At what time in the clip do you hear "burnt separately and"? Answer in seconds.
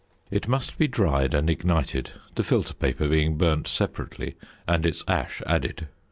3.37-4.83